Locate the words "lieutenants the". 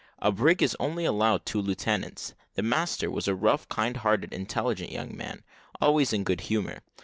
1.61-2.63